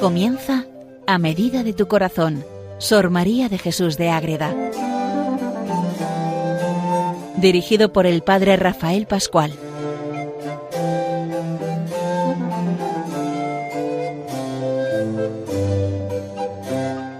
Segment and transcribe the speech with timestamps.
[0.00, 0.64] Comienza
[1.06, 2.42] a medida de tu corazón,
[2.78, 4.54] Sor María de Jesús de Ágreda.
[7.36, 9.52] Dirigido por el Padre Rafael Pascual.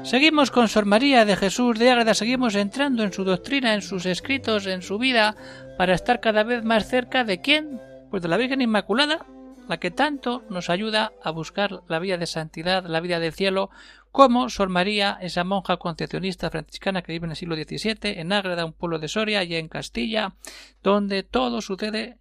[0.04, 4.06] Seguimos con Sor María de Jesús de Ágreda, seguimos entrando en su doctrina, en sus
[4.06, 5.36] escritos, en su vida,
[5.76, 7.78] para estar cada vez más cerca de quién?
[8.10, 9.26] Pues de la Virgen Inmaculada,
[9.70, 13.70] la que tanto nos ayuda a buscar la vida de santidad, la vida del cielo,
[14.10, 18.64] como Sor María, esa monja concepcionista franciscana que vive en el siglo XVII, en Ágreda,
[18.64, 20.34] un pueblo de Soria, y en Castilla,
[20.82, 22.18] donde todo sucede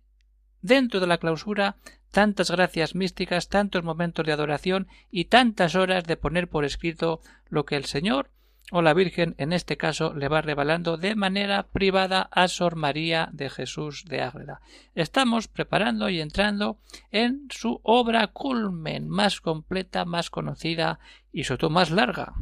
[0.61, 1.77] dentro de la clausura
[2.11, 7.65] tantas gracias místicas, tantos momentos de adoración y tantas horas de poner por escrito lo
[7.65, 8.29] que el Señor
[8.71, 13.29] o la Virgen en este caso le va revelando de manera privada a Sor María
[13.31, 14.61] de Jesús de Ágreda.
[14.95, 16.79] Estamos preparando y entrando
[17.11, 20.99] en su obra culmen más completa, más conocida
[21.31, 22.33] y sobre todo más larga.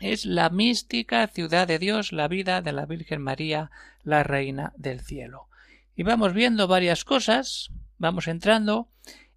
[0.00, 3.70] Es la mística ciudad de Dios, la vida de la Virgen María,
[4.02, 5.48] la Reina del Cielo.
[5.94, 8.88] Y vamos viendo varias cosas, vamos entrando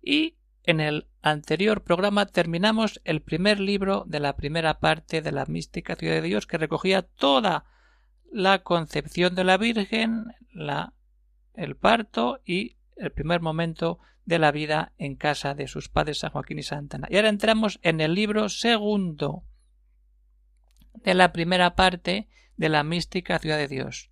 [0.02, 0.36] y
[0.70, 5.96] en el anterior programa terminamos el primer libro de la primera parte de la mística
[5.96, 7.66] ciudad de Dios que recogía toda
[8.32, 10.28] la concepción de la Virgen,
[11.56, 16.30] el parto y el primer momento de la vida en casa de sus padres San
[16.30, 17.08] Joaquín y Santana.
[17.10, 19.44] Y ahora entramos en el libro segundo
[20.94, 24.12] de la primera parte de la mística ciudad de Dios,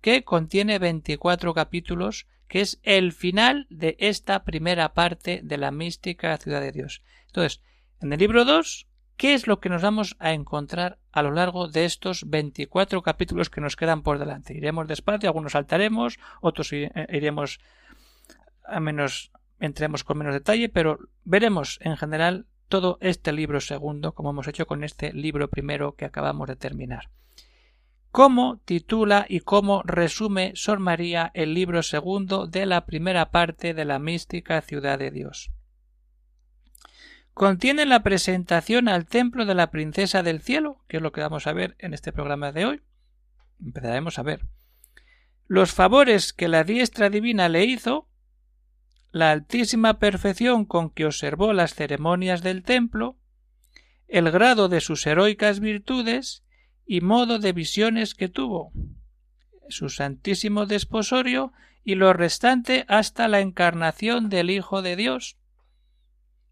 [0.00, 6.36] que contiene 24 capítulos que es el final de esta primera parte de la mística
[6.36, 7.00] ciudad de Dios.
[7.28, 7.62] Entonces,
[8.00, 11.68] en el libro 2, ¿qué es lo que nos vamos a encontrar a lo largo
[11.68, 14.52] de estos 24 capítulos que nos quedan por delante?
[14.52, 17.60] Iremos despacio, algunos saltaremos, otros eh, iremos
[18.64, 24.30] a menos entremos con menos detalle, pero veremos en general todo este libro segundo, como
[24.30, 27.10] hemos hecho con este libro primero que acabamos de terminar
[28.10, 33.84] cómo titula y cómo resume Sor María el libro segundo de la primera parte de
[33.84, 35.50] la mística ciudad de Dios.
[37.34, 41.46] Contiene la presentación al templo de la princesa del cielo, que es lo que vamos
[41.46, 42.82] a ver en este programa de hoy.
[43.64, 44.46] Empezaremos a ver.
[45.46, 48.08] Los favores que la diestra divina le hizo,
[49.12, 53.16] la altísima perfección con que observó las ceremonias del templo,
[54.06, 56.44] el grado de sus heroicas virtudes
[56.90, 58.72] y modo de visiones que tuvo,
[59.68, 61.52] su santísimo desposorio
[61.84, 65.36] y lo restante hasta la encarnación del Hijo de Dios.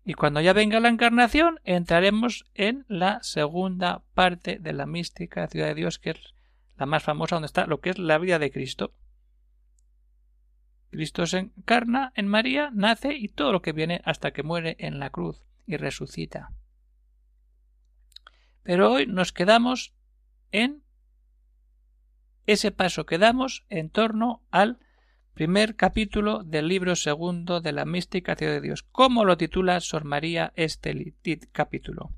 [0.04, 5.66] Y cuando ya venga la encarnación, entraremos en la segunda parte de la mística ciudad
[5.66, 6.20] de Dios, que es
[6.76, 8.92] la más famosa, donde está lo que es la vida de Cristo.
[10.92, 15.00] Cristo se encarna en María, nace y todo lo que viene hasta que muere en
[15.00, 16.52] la cruz y resucita.
[18.62, 19.97] Pero hoy nos quedamos
[20.52, 20.82] en
[22.46, 24.78] ese paso que damos en torno al
[25.34, 28.82] primer capítulo del libro segundo de la mística de Dios.
[28.82, 31.14] ¿Cómo lo titula Sor María este
[31.52, 32.10] capítulo?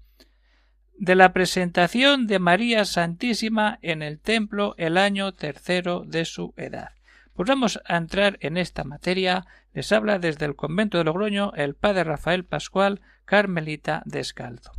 [0.96, 6.90] De la presentación de María Santísima en el templo el año tercero de su edad.
[7.34, 9.46] Pues vamos a entrar en esta materia.
[9.72, 14.72] Les habla desde el convento de Logroño el padre Rafael Pascual, Carmelita Descalzo.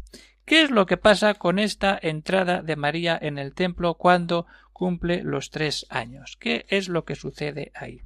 [0.45, 5.23] ¿Qué es lo que pasa con esta entrada de María en el templo cuando cumple
[5.23, 6.37] los tres años?
[6.39, 8.01] ¿Qué es lo que sucede ahí?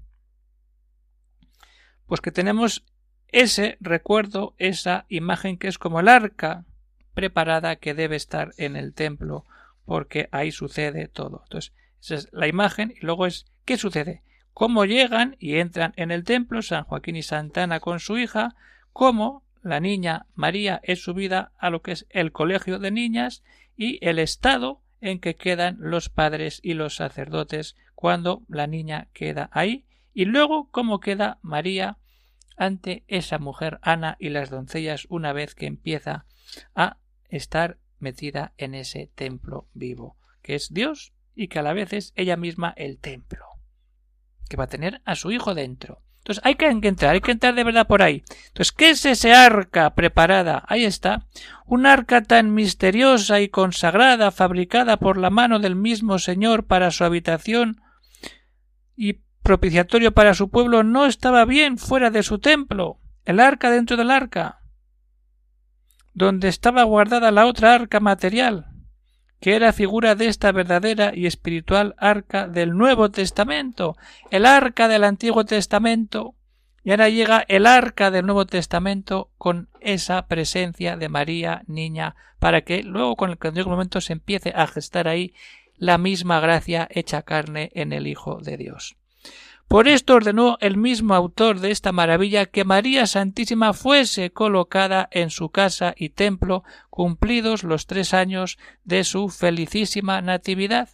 [2.06, 2.84] Pues que tenemos
[3.30, 6.66] ese recuerdo, esa imagen que es como el arca
[7.14, 9.46] preparada que debe estar en el templo,
[9.86, 11.42] porque ahí sucede todo.
[11.44, 14.22] Entonces, esa es la imagen y luego es ¿qué sucede?
[14.54, 18.56] Cómo llegan y entran en el templo San Joaquín y Santana con su hija,
[18.94, 23.44] cómo la niña María es subida a lo que es el colegio de niñas
[23.76, 29.50] y el estado en que quedan los padres y los sacerdotes cuando la niña queda
[29.52, 31.98] ahí y luego cómo queda María
[32.56, 36.28] ante esa mujer Ana y las doncellas una vez que empieza
[36.76, 41.92] a estar metida en ese templo vivo, que es Dios y que a la vez
[41.92, 43.46] es ella misma el templo,
[44.48, 46.05] que va a tener a su hijo dentro.
[46.26, 48.24] Entonces hay que entrar, hay que entrar de verdad por ahí.
[48.48, 50.64] Entonces, ¿qué es ese arca preparada?
[50.68, 51.28] Ahí está.
[51.68, 57.04] Un arca tan misteriosa y consagrada, fabricada por la mano del mismo Señor para su
[57.04, 57.80] habitación
[58.96, 62.98] y propiciatorio para su pueblo, no estaba bien fuera de su templo.
[63.24, 64.62] El arca dentro del arca,
[66.16, 68.66] donde estaba guardada la otra arca material,
[69.46, 73.96] que era figura de esta verdadera y espiritual arca del Nuevo Testamento,
[74.32, 76.34] el arca del Antiguo Testamento,
[76.84, 82.62] Y ahora llega el arca del Nuevo Testamento con esa presencia de María, niña, para
[82.62, 85.36] que luego con el momento se empiece a gestar ahí
[85.78, 88.98] la misma gracia hecha carne en el Hijo de Dios.
[89.68, 95.30] Por esto ordenó el mismo autor de esta maravilla que María Santísima fuese colocada en
[95.30, 100.90] su casa y templo cumplidos los tres años de su felicísima natividad.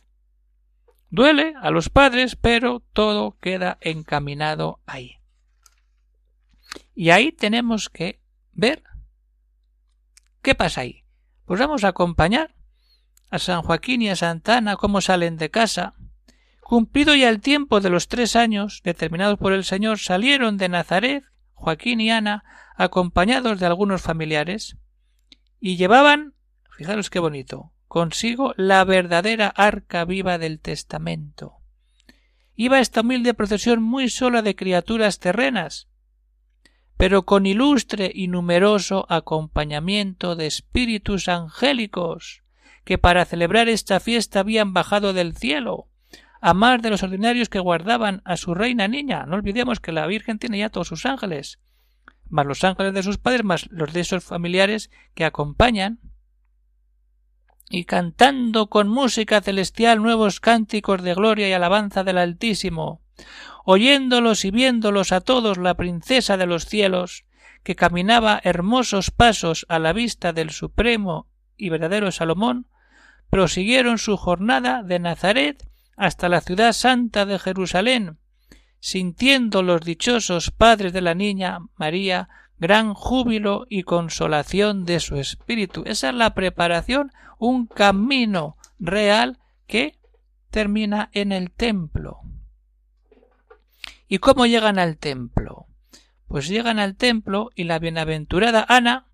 [1.10, 5.18] Duele a los padres, pero todo queda encaminado ahí.
[6.96, 8.22] Y ahí tenemos que
[8.54, 8.84] ver
[10.42, 11.04] qué pasa ahí.
[11.46, 12.56] Pues vamos a acompañar
[13.30, 15.96] a San Joaquín y a Santa Ana cómo salen de casa.
[16.72, 21.26] Cumplido ya el tiempo de los tres años determinados por el Señor, salieron de Nazaret
[21.52, 22.46] Joaquín y Ana
[22.78, 24.78] acompañados de algunos familiares
[25.60, 26.34] y llevaban,
[26.78, 31.58] fijaros qué bonito, consigo la verdadera arca viva del testamento.
[32.56, 35.90] Iba esta humilde procesión muy sola de criaturas terrenas,
[36.96, 42.44] pero con ilustre y numeroso acompañamiento de espíritus angélicos,
[42.86, 45.90] que para celebrar esta fiesta habían bajado del cielo,
[46.42, 49.26] a más de los ordinarios que guardaban a su reina niña.
[49.28, 51.60] No olvidemos que la Virgen tiene ya todos sus ángeles,
[52.30, 56.00] más los ángeles de sus padres, más los de esos familiares que acompañan,
[57.70, 63.02] y cantando con música celestial nuevos cánticos de gloria y alabanza del Altísimo,
[63.64, 67.24] oyéndolos y viéndolos a todos la princesa de los cielos,
[67.64, 72.68] que caminaba hermosos pasos a la vista del supremo y verdadero Salomón,
[73.30, 75.71] prosiguieron su jornada de Nazaret
[76.02, 78.18] hasta la ciudad santa de Jerusalén,
[78.80, 82.28] sintiendo los dichosos padres de la niña María
[82.58, 85.84] gran júbilo y consolación de su espíritu.
[85.86, 89.38] Esa es la preparación, un camino real
[89.68, 90.00] que
[90.50, 92.22] termina en el templo.
[94.08, 95.68] ¿Y cómo llegan al templo?
[96.28, 99.06] Pues llegan al templo y la bienaventurada Ana,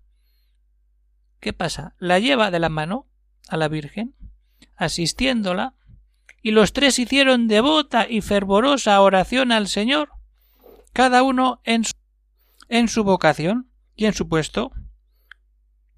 [1.38, 1.94] ¿qué pasa?
[1.98, 3.06] La lleva de la mano
[3.46, 4.14] a la Virgen,
[4.74, 5.74] asistiéndola,
[6.48, 10.12] y los tres hicieron devota y fervorosa oración al Señor,
[10.94, 11.84] cada uno en
[12.88, 14.72] su, vocación y en su puesto.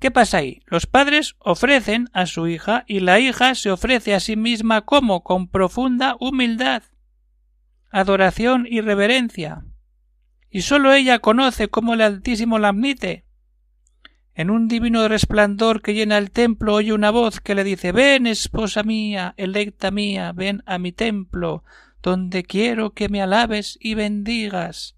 [0.00, 0.60] ¿Qué pasa ahí?
[0.66, 5.22] Los padres ofrecen a su hija y la hija se ofrece a sí misma como
[5.22, 6.82] con profunda humildad
[7.92, 9.64] adoración y reverencia,
[10.50, 13.24] y sólo ella conoce cómo el Altísimo la admite.
[14.40, 18.26] En un divino resplandor que llena el templo oye una voz que le dice Ven,
[18.26, 21.62] esposa mía, electa mía, ven a mi templo,
[22.00, 24.96] donde quiero que me alabes y bendigas.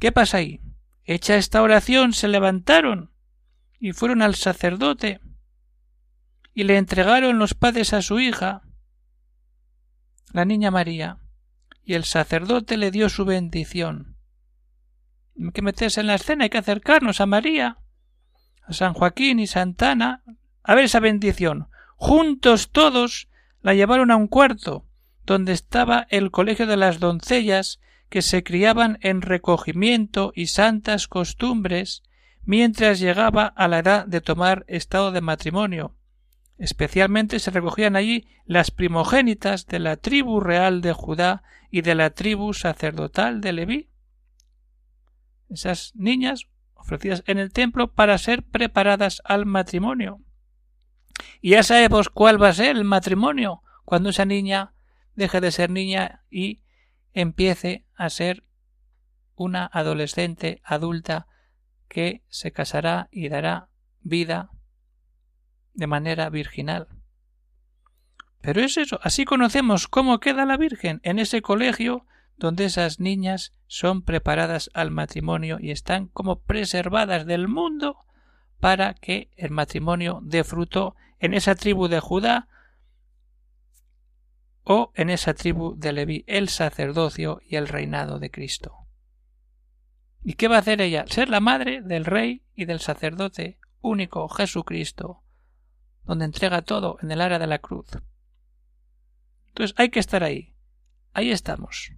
[0.00, 0.62] ¿Qué pasa ahí?
[1.04, 3.10] Hecha esta oración se levantaron
[3.78, 5.20] y fueron al sacerdote
[6.54, 8.62] y le entregaron los padres a su hija
[10.32, 11.18] la niña María,
[11.84, 14.13] y el sacerdote le dio su bendición.
[15.52, 17.78] Que meterse en la escena, hay que acercarnos a María,
[18.62, 20.22] a San Joaquín y Santana,
[20.62, 21.68] a ver esa bendición.
[21.96, 23.28] Juntos todos
[23.62, 24.86] la llevaron a un cuarto,
[25.24, 32.02] donde estaba el colegio de las doncellas que se criaban en recogimiento y santas costumbres
[32.44, 35.94] mientras llegaba a la edad de tomar estado de matrimonio,
[36.58, 42.10] Especialmente se recogían allí las primogénitas de la tribu real de Judá y de la
[42.10, 43.88] tribu sacerdotal de Leví.
[45.54, 50.20] Esas niñas ofrecidas en el templo para ser preparadas al matrimonio.
[51.40, 54.74] Y ya sabemos cuál va a ser el matrimonio cuando esa niña
[55.14, 56.60] deje de ser niña y
[57.12, 58.44] empiece a ser
[59.36, 61.26] una adolescente adulta
[61.88, 63.68] que se casará y dará
[64.00, 64.50] vida
[65.74, 66.88] de manera virginal.
[68.40, 73.54] Pero es eso, así conocemos cómo queda la Virgen en ese colegio donde esas niñas
[73.66, 77.98] son preparadas al matrimonio y están como preservadas del mundo
[78.60, 82.48] para que el matrimonio dé fruto en esa tribu de Judá
[84.62, 88.86] o en esa tribu de Leví, el sacerdocio y el reinado de Cristo.
[90.22, 91.04] ¿Y qué va a hacer ella?
[91.06, 95.22] Ser la madre del rey y del sacerdote único Jesucristo,
[96.04, 97.88] donde entrega todo en el área de la cruz.
[99.48, 100.54] Entonces hay que estar ahí.
[101.12, 101.92] Ahí estamos.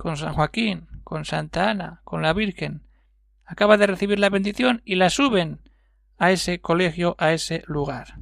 [0.00, 2.80] Con San Joaquín, con Santa Ana, con la Virgen.
[3.44, 5.60] Acaba de recibir la bendición y la suben
[6.16, 8.14] a ese colegio, a ese lugar.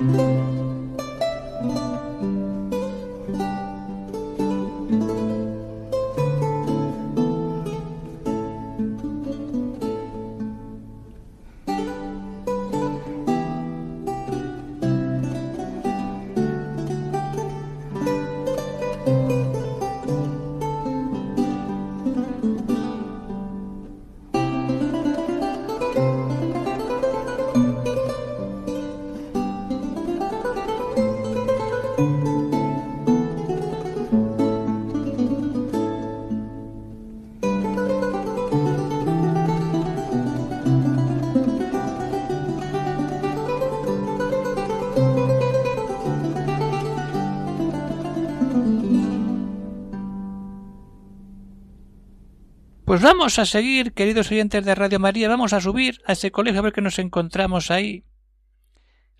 [0.00, 0.59] 嗯。
[52.90, 56.62] Pues vamos a seguir, queridos oyentes de Radio María, vamos a subir a ese colegio a
[56.64, 58.02] ver qué nos encontramos ahí.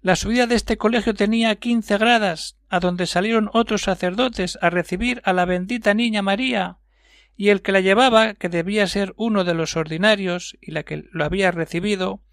[0.02, 5.22] La subida de este colegio tenía quince gradas, a donde salieron otros sacerdotes a recibir
[5.24, 6.78] a la bendita niña María,
[7.36, 11.04] y el que la llevaba, que debía ser uno de los ordinarios, y la que
[11.12, 12.24] lo había recibido,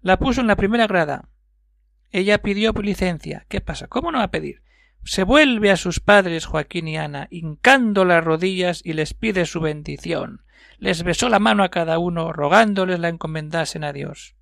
[0.00, 1.28] la puso en la primera grada.
[2.10, 3.44] Ella pidió licencia.
[3.50, 3.86] ¿Qué pasa?
[3.86, 4.62] ¿Cómo no va a pedir?
[5.04, 9.60] Se vuelve a sus padres Joaquín y Ana, hincando las rodillas y les pide su
[9.60, 10.45] bendición.
[10.78, 14.36] Les besó la mano a cada uno, rogándoles la encomendasen a Dios.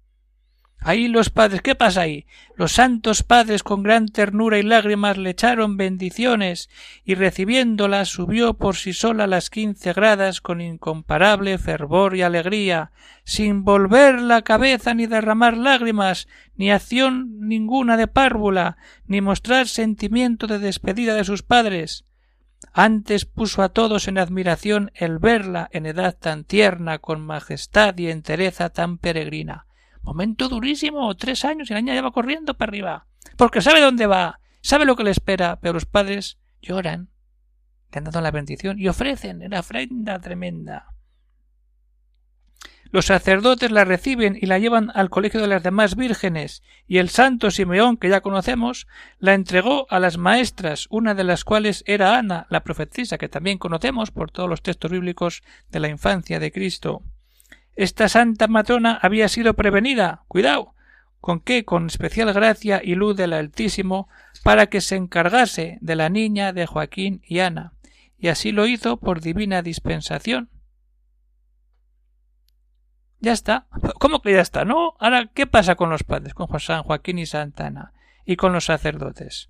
[0.87, 2.27] Ahí los padres, ¿qué pasa ahí?
[2.57, 6.69] Los santos padres con gran ternura y lágrimas le echaron bendiciones
[7.07, 12.93] y recibiéndolas subió por sí sola las quince gradas con incomparable fervor y alegría,
[13.25, 18.77] sin volver la cabeza ni derramar lágrimas, ni acción ninguna de párvula,
[19.07, 22.05] ni mostrar sentimiento de despedida de sus padres.
[22.73, 28.09] Antes puso a todos en admiración el verla en edad tan tierna, con majestad y
[28.09, 29.67] entereza tan peregrina
[30.05, 33.07] Momento durísimo, tres años y la niña ya va corriendo para arriba.
[33.39, 37.09] Porque sabe dónde va, sabe lo que le espera, pero los padres lloran,
[37.91, 40.94] le han dado la bendición y ofrecen una ofrenda tremenda.
[42.95, 47.09] Los sacerdotes la reciben y la llevan al colegio de las demás vírgenes, y el
[47.09, 48.87] santo Simeón, que ya conocemos,
[49.19, 53.59] la entregó a las maestras, una de las cuales era Ana, la profetisa, que también
[53.59, 57.03] conocemos por todos los textos bíblicos de la infancia de Cristo.
[57.75, 60.23] Esta santa matrona había sido prevenida.
[60.29, 60.75] Cuidado.
[61.21, 61.65] ¿Con qué?
[61.65, 64.09] Con especial gracia y luz del Altísimo
[64.45, 67.73] para que se encargase de la niña de Joaquín y Ana.
[68.21, 70.49] Y así lo hizo por divina dispensación.
[73.25, 73.67] Ya está.
[73.99, 74.67] ¿Cómo que ya está?
[74.67, 74.97] No.
[75.01, 76.35] Ahora, ¿qué pasa con los padres?
[76.35, 77.95] Con San Joaquín y Santa Ana.
[78.27, 79.49] Y con los sacerdotes.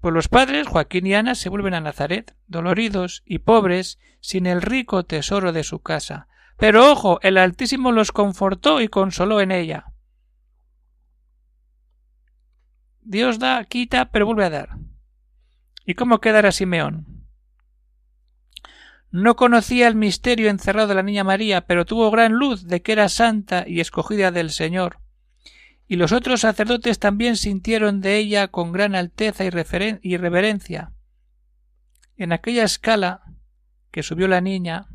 [0.00, 4.62] Pues los padres, Joaquín y Ana, se vuelven a Nazaret, doloridos y pobres, sin el
[4.62, 9.92] rico tesoro de su casa, pero ojo, el Altísimo los confortó y consoló en ella.
[13.02, 14.70] Dios da, quita, pero vuelve a dar.
[15.84, 17.21] ¿Y cómo quedará Simeón?
[19.12, 22.92] No conocía el misterio encerrado de la niña María, pero tuvo gran luz de que
[22.92, 24.98] era santa y escogida del Señor.
[25.86, 29.50] Y los otros sacerdotes también sintieron de ella con gran alteza y,
[30.02, 30.92] y reverencia.
[32.16, 33.22] En aquella escala
[33.90, 34.88] que subió la niña,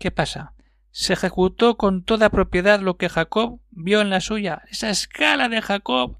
[0.00, 0.54] ¿Qué pasa?
[0.92, 4.62] Se ejecutó con toda propiedad lo que Jacob vio en la suya.
[4.70, 6.16] Esa escala de Jacob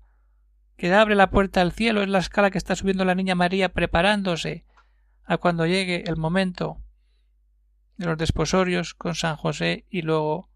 [0.77, 3.71] que abre la puerta al cielo es la escala que está subiendo la niña María
[3.71, 4.67] preparándose
[5.25, 6.81] a cuando llegue el momento
[7.97, 10.49] de los desposorios con San José y luego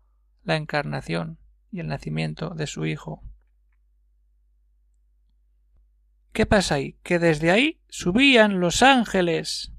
[0.43, 1.39] la encarnación
[1.71, 3.23] y el nacimiento de su hijo.
[6.33, 6.97] ¿Qué pasa ahí?
[7.03, 9.75] Que desde ahí subían los ángeles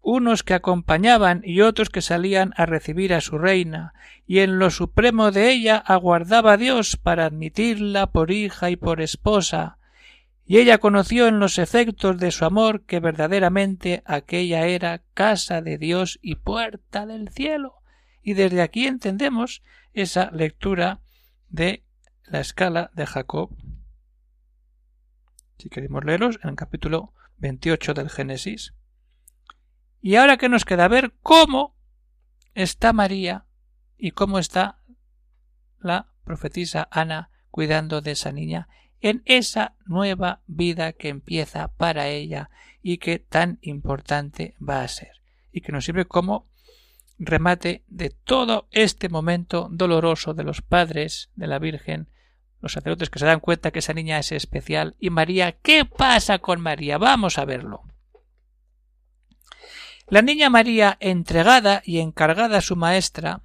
[0.00, 3.92] unos que acompañaban y otros que salían a recibir a su reina,
[4.26, 9.77] y en lo supremo de ella aguardaba Dios para admitirla por hija y por esposa,
[10.50, 15.76] y ella conoció en los efectos de su amor que verdaderamente aquella era casa de
[15.76, 17.74] Dios y puerta del cielo.
[18.22, 19.62] Y desde aquí entendemos
[19.92, 21.02] esa lectura
[21.50, 21.84] de
[22.24, 23.54] la escala de Jacob.
[25.58, 28.72] Si queremos leerlos en el capítulo 28 del Génesis.
[30.00, 31.76] Y ahora que nos queda ver cómo
[32.54, 33.44] está María
[33.98, 34.78] y cómo está
[35.78, 38.66] la profetisa Ana cuidando de esa niña
[39.00, 42.50] en esa nueva vida que empieza para ella
[42.82, 46.46] y que tan importante va a ser y que nos sirve como
[47.18, 52.08] remate de todo este momento doloroso de los padres de la Virgen,
[52.60, 56.38] los sacerdotes que se dan cuenta que esa niña es especial y María, ¿qué pasa
[56.38, 56.98] con María?
[56.98, 57.82] Vamos a verlo.
[60.08, 63.42] La niña María, entregada y encargada a su maestra,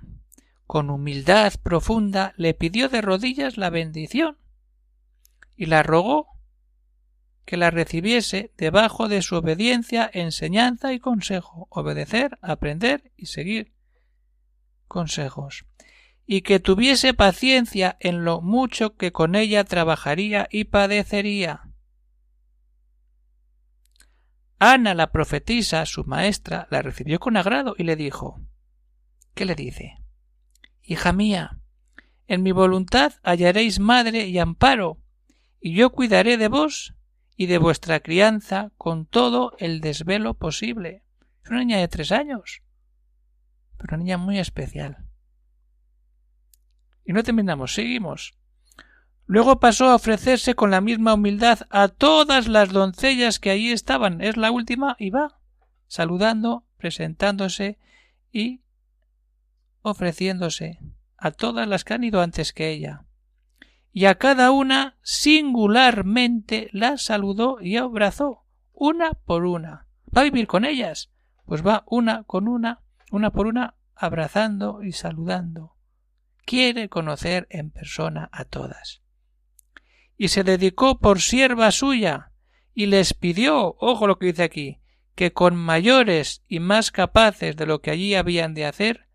[0.65, 4.38] con humildad profunda le pidió de rodillas la bendición
[5.55, 6.27] y la rogó
[7.45, 13.74] que la recibiese debajo de su obediencia, enseñanza y consejo, obedecer, aprender y seguir
[14.88, 15.65] consejos,
[16.25, 21.74] y que tuviese paciencia en lo mucho que con ella trabajaría y padecería,
[24.65, 28.39] Ana, la profetisa, su maestra, la recibió con agrado y le dijo
[29.33, 29.98] ¿Qué le dice?
[30.81, 31.60] Hija mía,
[32.27, 35.02] en mi voluntad hallaréis madre y amparo,
[35.65, 36.93] y yo cuidaré de vos
[37.38, 41.03] y de vuestra crianza con todo el desvelo posible.
[41.41, 42.62] Es una niña de tres años,
[43.77, 45.05] pero una niña muy especial.
[47.05, 48.34] Y no terminamos, seguimos.
[49.25, 54.20] Luego pasó a ofrecerse con la misma humildad a todas las doncellas que allí estaban.
[54.20, 55.39] Es la última y va
[55.88, 57.79] saludando, presentándose
[58.34, 58.63] y
[59.82, 60.79] ofreciéndose
[61.15, 63.05] a todas las que han ido antes que ella,
[63.93, 69.88] y a cada una singularmente la saludó y abrazó, una por una.
[70.15, 71.12] ¿Va a vivir con ellas?
[71.45, 72.81] Pues va una con una,
[73.12, 75.75] una por una, abrazando y saludando.
[76.43, 79.01] Quiere conocer en persona a todas.
[80.17, 82.31] Y se dedicó por sierva suya,
[82.73, 84.79] y les pidió, ojo lo que dice aquí,
[85.13, 89.07] que con mayores y más capaces de lo que allí habían de hacer,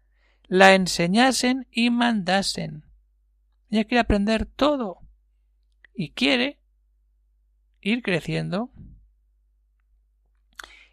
[0.46, 2.87] la enseñasen y mandasen.
[3.70, 5.00] Ella quiere aprender todo
[5.94, 6.58] y quiere
[7.80, 8.70] ir creciendo.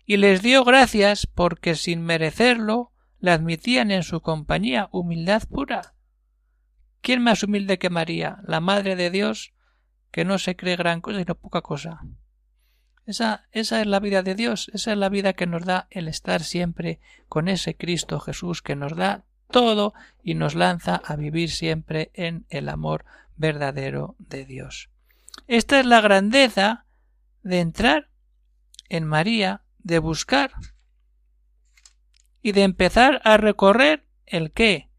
[0.05, 5.95] Y les dio gracias porque sin merecerlo la admitían en su compañía humildad pura.
[7.01, 9.53] ¿Quién más humilde que María, la Madre de Dios,
[10.11, 12.01] que no se cree gran cosa sino poca cosa?
[13.05, 16.07] Esa, esa es la vida de Dios, esa es la vida que nos da el
[16.07, 21.49] estar siempre con ese Cristo Jesús que nos da todo y nos lanza a vivir
[21.51, 23.05] siempre en el amor
[23.35, 24.89] verdadero de Dios.
[25.47, 26.85] Esta es la grandeza
[27.43, 28.09] de entrar
[28.89, 30.51] en María, de buscar
[32.41, 34.89] y de empezar a recorrer el qué?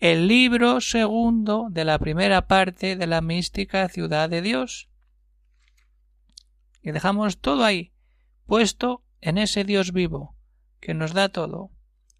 [0.00, 4.88] El libro segundo de la primera parte de la mística ciudad de Dios
[6.86, 7.92] y dejamos todo ahí,
[8.46, 10.36] puesto en ese Dios vivo,
[10.78, 11.72] que nos da todo,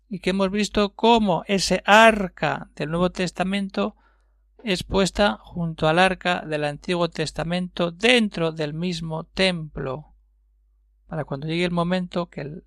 [0.08, 3.96] y que hemos visto cómo ese arca del Nuevo Testamento
[4.62, 10.14] es puesta junto al arca del Antiguo Testamento dentro del mismo templo,
[11.06, 12.64] para cuando llegue el momento que el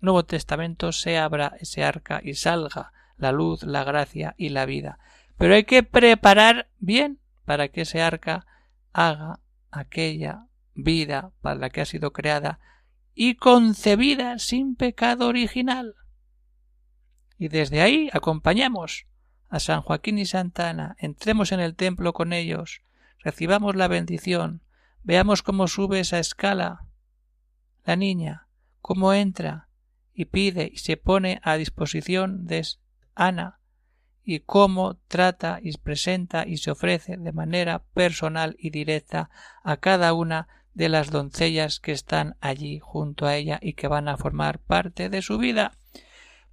[0.00, 4.98] Nuevo Testamento se abra ese arca y salga la luz, la gracia y la vida.
[5.36, 8.46] Pero hay que preparar bien para que ese arca
[8.92, 12.58] haga aquella vida para la que ha sido creada
[13.14, 15.94] y concebida sin pecado original.
[17.38, 19.06] Y desde ahí acompañamos
[19.48, 22.82] a San Joaquín y Santa Ana, entremos en el templo con ellos,
[23.18, 24.62] recibamos la bendición,
[25.02, 26.86] veamos cómo sube esa escala
[27.84, 28.48] la niña,
[28.80, 29.68] cómo entra
[30.14, 32.66] y pide y se pone a disposición de
[33.14, 33.60] Ana,
[34.24, 39.28] y cómo trata y presenta y se ofrece de manera personal y directa
[39.62, 44.08] a cada una de las doncellas que están allí junto a ella y que van
[44.08, 45.72] a formar parte de su vida.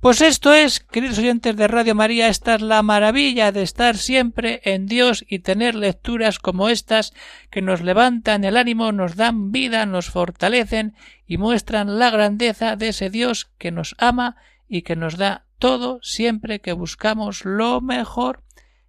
[0.02, 4.60] Pues esto es, queridos oyentes de Radio María, esta es la maravilla de estar siempre
[4.64, 7.14] en Dios y tener lecturas como estas
[7.52, 10.96] que nos levantan el ánimo, nos dan vida, nos fortalecen
[11.28, 14.38] y muestran la grandeza de ese Dios que nos ama
[14.68, 18.42] y que nos da todo siempre que buscamos lo mejor,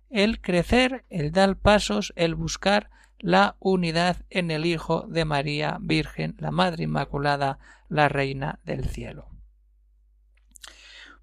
[0.09, 6.37] el crecer, el dar pasos, el buscar la unidad en el Hijo de María Virgen,
[6.38, 7.59] la Madre Inmaculada,
[7.90, 9.32] la Reina del Cielo.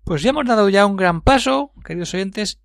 [0.04, 2.60] Pues ya hemos dado ya un gran paso, queridos oyentes,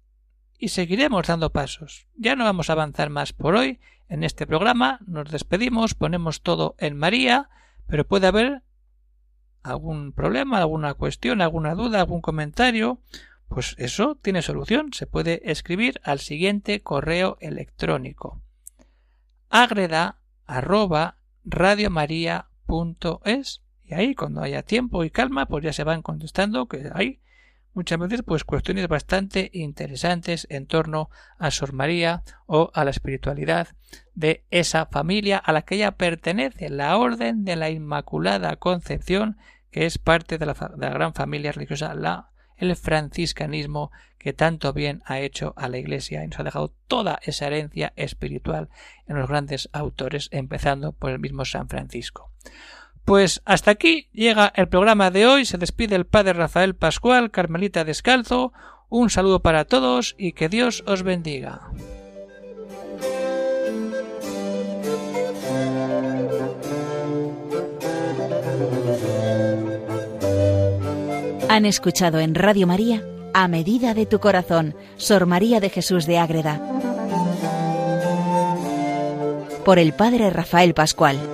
[0.59, 2.07] y seguiremos dando pasos.
[2.16, 6.75] Ya no vamos a avanzar más por hoy en este programa, nos despedimos, ponemos todo
[6.79, 7.49] en María,
[7.87, 8.62] pero puede haber
[9.62, 13.01] algún problema, alguna cuestión, alguna duda, algún comentario,
[13.49, 18.42] pues eso tiene solución, se puede escribir al siguiente correo electrónico.
[19.49, 20.18] Agreda
[23.85, 27.20] y ahí cuando haya tiempo y calma pues ya se van contestando que hay
[27.75, 33.68] muchas veces pues cuestiones bastante interesantes en torno a Sor María o a la espiritualidad
[34.14, 39.37] de esa familia a la que ella pertenece, la Orden de la Inmaculada Concepción,
[39.70, 44.73] que es parte de la, de la gran familia religiosa, la el franciscanismo que tanto
[44.73, 48.68] bien ha hecho a la Iglesia y nos ha dejado toda esa herencia espiritual
[49.07, 52.31] en los grandes autores, empezando por el mismo San Francisco.
[53.05, 55.45] Pues hasta aquí llega el programa de hoy.
[55.45, 58.53] Se despide el Padre Rafael Pascual, Carmelita Descalzo.
[58.88, 61.71] Un saludo para todos y que Dios os bendiga.
[71.49, 76.19] Han escuchado en Radio María A Medida de tu Corazón, Sor María de Jesús de
[76.19, 76.61] Ágreda,
[79.64, 81.34] por el Padre Rafael Pascual.